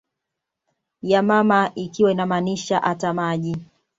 [1.01, 3.57] ya mama ikiwa inamaanisha ata maji